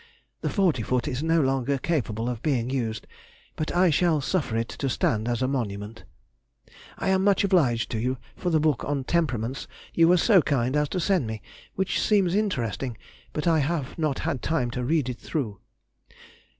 [0.41, 3.05] The forty foot is no longer capable of being used,
[3.55, 6.05] but I shall suffer it to stand as a monument.
[6.97, 10.75] I am much obliged to you for the book on temperaments you were so kind
[10.75, 11.43] as to send me,
[11.75, 12.97] which seems interesting,
[13.31, 15.59] but I have not had time to read it through....